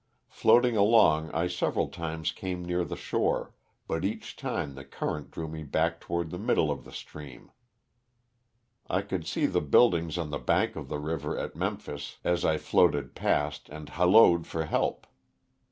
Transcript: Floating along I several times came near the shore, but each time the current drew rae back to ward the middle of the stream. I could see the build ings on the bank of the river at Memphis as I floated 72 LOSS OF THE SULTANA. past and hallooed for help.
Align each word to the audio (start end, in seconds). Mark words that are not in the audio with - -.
Floating 0.29 0.75
along 0.75 1.29
I 1.29 1.45
several 1.47 1.87
times 1.87 2.31
came 2.31 2.65
near 2.65 2.83
the 2.83 2.95
shore, 2.95 3.53
but 3.87 4.03
each 4.03 4.35
time 4.35 4.73
the 4.73 4.83
current 4.83 5.29
drew 5.29 5.45
rae 5.45 5.61
back 5.61 6.01
to 6.01 6.07
ward 6.11 6.31
the 6.31 6.39
middle 6.39 6.71
of 6.71 6.85
the 6.85 6.91
stream. 6.91 7.51
I 8.89 9.03
could 9.03 9.27
see 9.27 9.45
the 9.45 9.61
build 9.61 9.93
ings 9.93 10.17
on 10.17 10.31
the 10.31 10.39
bank 10.39 10.75
of 10.75 10.87
the 10.89 10.97
river 10.97 11.37
at 11.37 11.55
Memphis 11.55 12.17
as 12.23 12.43
I 12.43 12.57
floated 12.57 13.11
72 13.13 13.13
LOSS 13.13 13.13
OF 13.13 13.13
THE 13.13 13.19
SULTANA. 13.19 13.29
past 13.29 13.69
and 13.69 13.89
hallooed 13.89 14.47
for 14.47 14.65
help. 14.65 15.05